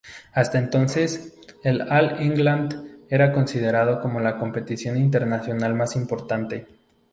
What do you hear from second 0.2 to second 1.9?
Hasta entonces, el